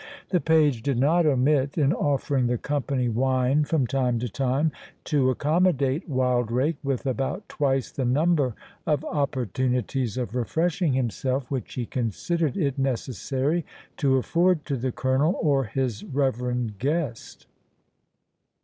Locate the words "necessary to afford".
12.79-14.65